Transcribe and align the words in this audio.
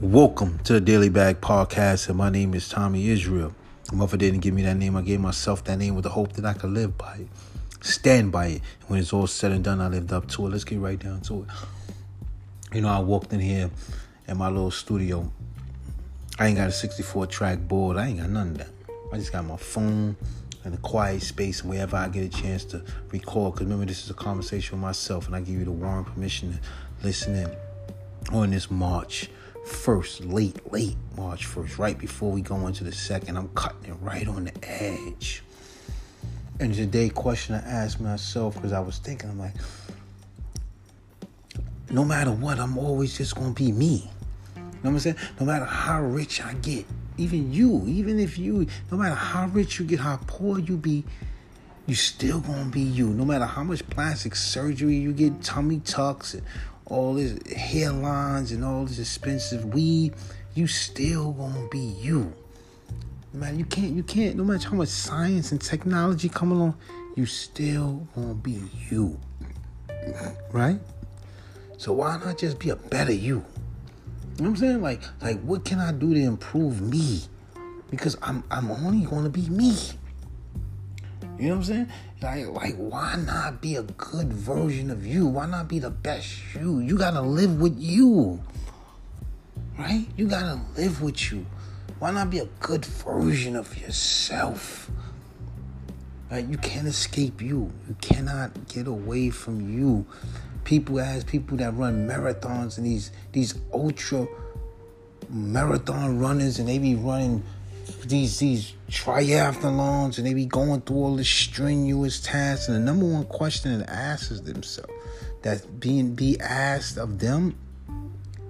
Welcome 0.00 0.60
to 0.60 0.74
the 0.74 0.80
Daily 0.80 1.08
Bag 1.08 1.40
Podcast, 1.40 2.08
and 2.08 2.16
my 2.16 2.30
name 2.30 2.54
is 2.54 2.72
Thomie 2.72 3.04
Isreal. 3.08 3.52
My 3.90 3.98
mother 3.98 4.16
didn't 4.16 4.38
give 4.40 4.54
me 4.54 4.62
that 4.62 4.76
name. 4.76 4.94
I 4.94 5.02
gave 5.02 5.18
myself 5.18 5.64
that 5.64 5.76
name 5.76 5.96
with 5.96 6.04
the 6.04 6.10
hope 6.10 6.34
that 6.34 6.44
I 6.44 6.52
could 6.52 6.70
live 6.70 6.96
by 6.96 7.16
it, 7.16 7.26
stand 7.80 8.30
by 8.30 8.46
it. 8.46 8.62
When 8.86 9.00
it's 9.00 9.12
all 9.12 9.26
said 9.26 9.50
and 9.50 9.64
done, 9.64 9.80
I 9.80 9.88
lived 9.88 10.12
up 10.12 10.28
to 10.28 10.46
it. 10.46 10.50
Let's 10.50 10.62
get 10.62 10.78
right 10.78 11.00
down 11.00 11.22
to 11.22 11.42
it. 11.42 12.76
You 12.76 12.82
know, 12.82 12.90
I 12.90 13.00
walked 13.00 13.32
in 13.32 13.40
here 13.40 13.72
in 14.28 14.36
my 14.36 14.48
little 14.48 14.70
studio. 14.70 15.32
I 16.38 16.46
ain't 16.46 16.58
got 16.58 16.68
a 16.68 16.72
64 16.72 17.26
track 17.26 17.58
board. 17.58 17.96
I 17.96 18.06
ain't 18.06 18.20
got 18.20 18.30
none 18.30 18.50
of 18.50 18.58
that. 18.58 18.70
I 19.12 19.16
just 19.16 19.32
got 19.32 19.46
my 19.46 19.56
phone 19.56 20.16
and 20.62 20.74
a 20.74 20.78
quiet 20.78 21.22
space 21.22 21.62
and 21.62 21.70
wherever 21.70 21.96
I 21.96 22.06
get 22.08 22.22
a 22.22 22.28
chance 22.28 22.64
to 22.66 22.84
record. 23.10 23.54
Because 23.54 23.66
remember, 23.66 23.86
this 23.86 24.04
is 24.04 24.10
a 24.10 24.14
conversation 24.14 24.78
with 24.78 24.82
myself, 24.82 25.26
and 25.26 25.34
I 25.34 25.40
give 25.40 25.56
you 25.56 25.64
the 25.64 25.72
warm 25.72 26.04
permission 26.04 26.52
to 26.52 26.58
listen 27.04 27.34
in 27.34 27.50
on 28.32 28.50
this 28.50 28.70
March 28.70 29.28
1st, 29.68 30.32
late, 30.32 30.72
late 30.72 30.96
March 31.16 31.46
1st, 31.46 31.78
right 31.78 31.98
before 31.98 32.32
we 32.32 32.40
go 32.40 32.66
into 32.66 32.84
the 32.84 32.92
second. 32.92 33.36
I'm 33.36 33.48
cutting 33.50 33.90
it 33.90 33.96
right 34.00 34.26
on 34.26 34.44
the 34.44 34.52
edge. 34.62 35.42
And 36.60 36.74
today, 36.74 37.08
question 37.08 37.54
I 37.54 37.58
asked 37.58 38.00
myself 38.00 38.54
because 38.54 38.72
I 38.72 38.80
was 38.80 38.98
thinking, 38.98 39.30
I'm 39.30 39.38
like, 39.38 39.54
no 41.90 42.04
matter 42.04 42.32
what, 42.32 42.58
I'm 42.58 42.76
always 42.78 43.16
just 43.16 43.36
gonna 43.36 43.52
be 43.52 43.70
me. 43.70 44.10
You 44.56 44.62
know 44.62 44.70
what 44.80 44.90
I'm 44.90 44.98
saying? 44.98 45.16
No 45.38 45.46
matter 45.46 45.64
how 45.64 46.02
rich 46.02 46.42
I 46.42 46.54
get, 46.54 46.84
even 47.16 47.52
you, 47.52 47.84
even 47.86 48.18
if 48.18 48.38
you, 48.38 48.66
no 48.90 48.96
matter 48.96 49.14
how 49.14 49.46
rich 49.48 49.78
you 49.78 49.84
get, 49.84 50.00
how 50.00 50.18
poor 50.26 50.58
you 50.58 50.76
be, 50.76 51.04
you 51.88 51.94
still 51.94 52.40
gonna 52.40 52.66
be 52.66 52.82
you. 52.82 53.08
No 53.08 53.24
matter 53.24 53.46
how 53.46 53.64
much 53.64 53.84
plastic 53.88 54.36
surgery 54.36 54.96
you 54.96 55.14
get, 55.14 55.42
tummy 55.42 55.80
tucks, 55.80 56.34
and 56.34 56.42
all 56.84 57.14
this 57.14 57.32
hairlines 57.32 58.52
and 58.52 58.62
all 58.62 58.84
this 58.84 58.98
expensive 58.98 59.64
weed, 59.72 60.12
you 60.54 60.66
still 60.66 61.32
gonna 61.32 61.66
be 61.68 61.78
you. 61.78 62.34
Man, 63.32 63.58
you 63.58 63.64
can't, 63.64 63.92
you 63.92 64.02
can't, 64.02 64.36
no 64.36 64.44
matter 64.44 64.68
how 64.68 64.76
much 64.76 64.88
science 64.88 65.50
and 65.50 65.60
technology 65.60 66.28
come 66.28 66.52
along, 66.52 66.76
you 67.16 67.24
still 67.24 68.06
gonna 68.14 68.34
be 68.34 68.60
you. 68.90 69.18
Right? 70.52 70.78
So 71.78 71.94
why 71.94 72.18
not 72.18 72.36
just 72.36 72.58
be 72.58 72.68
a 72.68 72.76
better 72.76 73.12
you? 73.12 73.36
You 74.36 74.44
know 74.44 74.44
what 74.44 74.48
I'm 74.48 74.56
saying? 74.56 74.82
Like, 74.82 75.00
like 75.22 75.40
what 75.40 75.64
can 75.64 75.78
I 75.78 75.92
do 75.92 76.12
to 76.12 76.20
improve 76.20 76.82
me? 76.82 77.22
Because 77.90 78.18
I'm 78.20 78.44
I'm 78.50 78.70
only 78.70 79.06
gonna 79.06 79.30
be 79.30 79.48
me. 79.48 79.74
You 81.38 81.50
know 81.50 81.56
what 81.56 81.58
I'm 81.58 81.64
saying? 81.64 81.88
Like, 82.20 82.46
like, 82.48 82.76
why 82.76 83.16
not 83.16 83.60
be 83.60 83.76
a 83.76 83.82
good 83.82 84.32
version 84.32 84.90
of 84.90 85.06
you? 85.06 85.26
Why 85.26 85.46
not 85.46 85.68
be 85.68 85.78
the 85.78 85.90
best 85.90 86.36
you? 86.54 86.80
You 86.80 86.98
gotta 86.98 87.20
live 87.22 87.60
with 87.60 87.78
you. 87.78 88.42
Right? 89.78 90.06
You 90.16 90.26
gotta 90.26 90.60
live 90.76 91.00
with 91.00 91.30
you. 91.30 91.46
Why 92.00 92.10
not 92.10 92.30
be 92.30 92.40
a 92.40 92.48
good 92.58 92.84
version 92.84 93.54
of 93.54 93.78
yourself? 93.78 94.90
Right? 96.28 96.44
You 96.44 96.58
can't 96.58 96.88
escape 96.88 97.40
you. 97.40 97.72
You 97.88 97.96
cannot 98.00 98.66
get 98.68 98.88
away 98.88 99.30
from 99.30 99.72
you. 99.72 100.06
People 100.64 100.98
as 100.98 101.22
people 101.22 101.56
that 101.58 101.74
run 101.76 102.08
marathons 102.08 102.78
and 102.78 102.86
these 102.86 103.12
these 103.32 103.54
ultra 103.72 104.26
marathon 105.30 106.18
runners 106.18 106.58
and 106.58 106.68
they 106.68 106.78
be 106.78 106.94
running 106.94 107.44
these 108.06 108.38
these 108.38 108.74
triathlons 108.90 110.18
and 110.18 110.26
they 110.26 110.34
be 110.34 110.46
going 110.46 110.80
through 110.82 110.96
all 110.96 111.16
this 111.16 111.28
strenuous 111.28 112.20
tasks. 112.20 112.68
And 112.68 112.76
the 112.76 112.80
number 112.80 113.06
one 113.06 113.24
question 113.24 113.78
that 113.78 113.90
asks 113.90 114.40
themselves 114.40 114.92
that 115.42 115.80
being 115.80 116.14
be 116.14 116.38
asked 116.40 116.98
of 116.98 117.18
them 117.18 117.56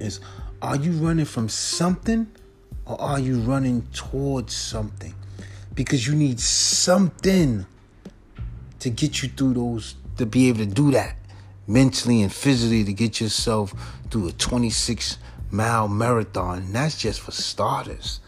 is 0.00 0.20
are 0.62 0.76
you 0.76 0.92
running 0.92 1.24
from 1.24 1.48
something 1.48 2.26
or 2.86 3.00
are 3.00 3.20
you 3.20 3.40
running 3.40 3.86
towards 3.92 4.54
something? 4.54 5.14
Because 5.74 6.06
you 6.06 6.14
need 6.14 6.40
something 6.40 7.66
to 8.80 8.90
get 8.90 9.22
you 9.22 9.28
through 9.28 9.54
those 9.54 9.94
to 10.16 10.26
be 10.26 10.48
able 10.48 10.58
to 10.58 10.66
do 10.66 10.90
that 10.92 11.16
mentally 11.66 12.22
and 12.22 12.32
physically 12.32 12.82
to 12.84 12.92
get 12.92 13.20
yourself 13.20 13.72
through 14.10 14.28
a 14.28 14.32
26 14.32 15.18
mile 15.50 15.86
marathon. 15.86 16.58
And 16.58 16.74
that's 16.74 16.98
just 16.98 17.20
for 17.20 17.30
starters 17.30 18.20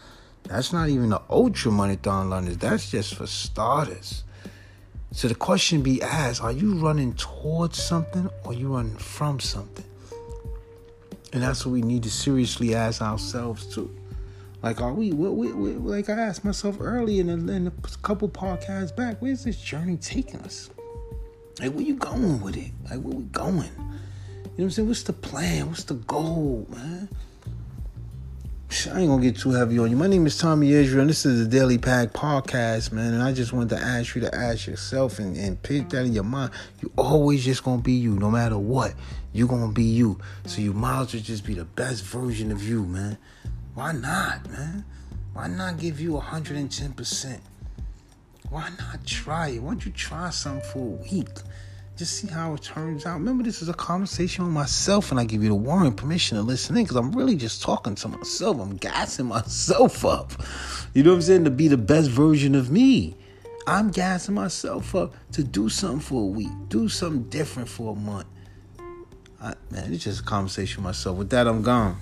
that's 0.51 0.73
not 0.73 0.89
even 0.89 1.09
the 1.09 1.21
ultra 1.29 1.71
marathon 1.71 2.29
runners. 2.29 2.57
That's 2.57 2.91
just 2.91 3.15
for 3.15 3.27
starters. 3.27 4.23
So 5.11 5.27
the 5.27 5.35
question 5.35 5.81
be 5.81 6.01
asked: 6.01 6.41
Are 6.41 6.51
you 6.51 6.75
running 6.75 7.13
towards 7.15 7.81
something, 7.81 8.29
or 8.43 8.53
you 8.53 8.73
running 8.73 8.97
from 8.97 9.39
something? 9.39 9.85
And 11.33 11.41
that's 11.41 11.65
what 11.65 11.71
we 11.71 11.81
need 11.81 12.03
to 12.03 12.11
seriously 12.11 12.75
ask 12.75 13.01
ourselves 13.01 13.65
too. 13.73 13.95
Like, 14.61 14.81
are 14.81 14.93
we? 14.93 15.11
Like 15.11 16.09
I 16.09 16.13
asked 16.13 16.45
myself 16.45 16.77
earlier 16.79 17.21
in 17.21 17.29
a, 17.29 17.51
in 17.51 17.67
a 17.67 17.71
couple 18.03 18.29
podcasts 18.29 18.95
back, 18.95 19.17
where's 19.21 19.43
this 19.43 19.59
journey 19.59 19.97
taking 19.97 20.39
us? 20.41 20.69
Like, 21.59 21.71
where 21.73 21.83
you 21.83 21.95
going 21.95 22.41
with 22.41 22.57
it? 22.57 22.71
Like, 22.89 22.99
where 22.99 23.15
we 23.15 23.23
going? 23.25 23.57
You 23.57 23.87
know 23.87 23.93
what 24.55 24.63
I'm 24.63 24.69
saying? 24.71 24.87
What's 24.87 25.03
the 25.03 25.13
plan? 25.13 25.69
What's 25.69 25.85
the 25.85 25.95
goal, 25.95 26.67
man? 26.69 27.09
I 28.71 29.01
ain't 29.01 29.09
gonna 29.09 29.21
get 29.21 29.35
too 29.35 29.51
heavy 29.51 29.77
on 29.79 29.91
you. 29.91 29.97
My 29.97 30.07
name 30.07 30.25
is 30.25 30.41
Thomie 30.41 30.69
Isreal, 30.69 31.01
and 31.01 31.09
this 31.09 31.25
is 31.25 31.43
the 31.43 31.57
Daily 31.57 31.77
Pack 31.77 32.13
Podcast, 32.13 32.93
man. 32.93 33.13
And 33.13 33.21
I 33.21 33.33
just 33.33 33.51
wanted 33.51 33.75
to 33.75 33.77
ask 33.77 34.15
you 34.15 34.21
to 34.21 34.33
ask 34.33 34.65
yourself 34.65 35.19
and, 35.19 35.35
and 35.35 35.61
put 35.61 35.89
that 35.89 36.05
in 36.05 36.13
your 36.13 36.23
mind. 36.23 36.53
You 36.81 36.89
always 36.97 37.43
just 37.43 37.65
gonna 37.65 37.81
be 37.81 37.91
you, 37.91 38.15
no 38.15 38.31
matter 38.31 38.57
what. 38.57 38.93
You 39.33 39.45
gonna 39.45 39.73
be 39.73 39.83
you. 39.83 40.19
So 40.45 40.61
you 40.61 40.71
might 40.71 41.01
as 41.01 41.13
well 41.13 41.21
just 41.21 41.45
be 41.45 41.53
the 41.53 41.65
best 41.65 42.05
version 42.05 42.49
of 42.49 42.63
you, 42.63 42.85
man. 42.85 43.17
Why 43.73 43.91
not, 43.91 44.49
man? 44.49 44.85
Why 45.33 45.47
not 45.47 45.77
give 45.77 45.99
you 45.99 46.13
110%? 46.13 47.39
Why 48.49 48.69
not 48.79 49.05
try 49.05 49.49
it? 49.49 49.59
Why 49.61 49.71
don't 49.71 49.85
you 49.85 49.91
try 49.91 50.29
something 50.29 50.69
for 50.71 50.79
a 50.79 51.11
week? 51.11 51.27
Just 51.97 52.17
see 52.17 52.27
how 52.27 52.53
it 52.53 52.61
turns 52.61 53.05
out. 53.05 53.19
Remember, 53.19 53.43
this 53.43 53.61
is 53.61 53.69
a 53.69 53.73
conversation 53.73 54.45
with 54.45 54.53
myself, 54.53 55.11
and 55.11 55.19
I 55.19 55.25
give 55.25 55.43
you 55.43 55.49
the 55.49 55.55
warning 55.55 55.93
permission 55.93 56.37
to 56.37 56.43
listen 56.43 56.77
in 56.77 56.83
because 56.83 56.97
I'm 56.97 57.11
really 57.11 57.35
just 57.35 57.61
talking 57.61 57.95
to 57.95 58.07
myself. 58.07 58.59
I'm 58.59 58.77
gassing 58.77 59.27
myself 59.27 60.05
up. 60.05 60.31
You 60.93 61.03
know 61.03 61.11
what 61.11 61.17
I'm 61.17 61.21
saying? 61.21 61.43
To 61.43 61.51
be 61.51 61.67
the 61.67 61.77
best 61.77 62.09
version 62.09 62.55
of 62.55 62.71
me. 62.71 63.15
I'm 63.67 63.91
gassing 63.91 64.33
myself 64.33 64.95
up 64.95 65.13
to 65.33 65.43
do 65.43 65.69
something 65.69 65.99
for 65.99 66.23
a 66.23 66.25
week, 66.25 66.49
do 66.67 66.89
something 66.89 67.23
different 67.29 67.69
for 67.69 67.93
a 67.93 67.95
month. 67.95 68.25
I, 69.39 69.53
man, 69.69 69.93
it's 69.93 70.03
just 70.03 70.21
a 70.21 70.23
conversation 70.23 70.83
with 70.83 70.89
myself. 70.89 71.17
With 71.17 71.29
that, 71.29 71.47
I'm 71.47 71.61
gone. 71.61 71.97